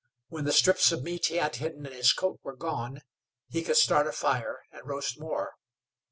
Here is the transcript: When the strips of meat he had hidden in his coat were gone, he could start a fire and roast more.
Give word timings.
When 0.29 0.45
the 0.45 0.51
strips 0.51 0.91
of 0.91 1.03
meat 1.03 1.27
he 1.27 1.35
had 1.35 1.57
hidden 1.57 1.85
in 1.85 1.91
his 1.93 2.11
coat 2.11 2.39
were 2.41 2.55
gone, 2.55 3.01
he 3.49 3.61
could 3.61 3.77
start 3.77 4.07
a 4.07 4.11
fire 4.11 4.63
and 4.71 4.81
roast 4.87 5.19
more. 5.19 5.53